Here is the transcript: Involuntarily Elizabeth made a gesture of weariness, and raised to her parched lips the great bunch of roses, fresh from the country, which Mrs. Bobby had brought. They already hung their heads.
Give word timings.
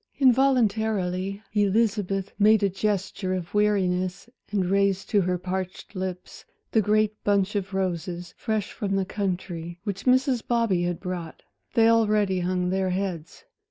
Involuntarily 0.17 1.43
Elizabeth 1.53 2.33
made 2.39 2.63
a 2.63 2.69
gesture 2.69 3.35
of 3.35 3.53
weariness, 3.53 4.27
and 4.49 4.65
raised 4.65 5.11
to 5.11 5.21
her 5.21 5.37
parched 5.37 5.95
lips 5.95 6.43
the 6.71 6.81
great 6.81 7.23
bunch 7.23 7.55
of 7.55 7.71
roses, 7.75 8.33
fresh 8.35 8.71
from 8.71 8.95
the 8.95 9.05
country, 9.05 9.77
which 9.83 10.05
Mrs. 10.05 10.41
Bobby 10.47 10.81
had 10.81 10.99
brought. 10.99 11.43
They 11.75 11.87
already 11.87 12.39
hung 12.39 12.71
their 12.71 12.89
heads. 12.89 13.45